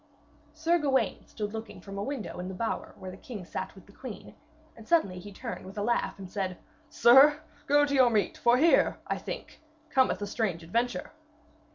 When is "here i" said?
8.57-9.19